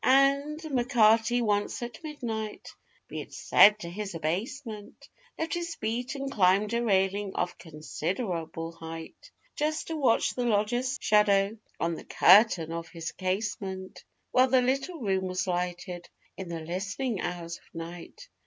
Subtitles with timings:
[0.03, 2.73] And M'Carty, once at midnight
[3.07, 8.71] be it said to his abasement Left his beat and climbed a railing of considerable
[8.71, 14.63] height, Just to watch the lodger's shadow on the curtain of his casement While the
[14.63, 18.27] little room was lighted in the listening hours of night.